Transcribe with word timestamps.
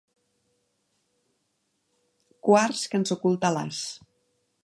Quars 2.47 2.81
que 2.93 2.99
ens 3.03 3.15
oculta 3.17 3.55
l'as. 3.59 3.83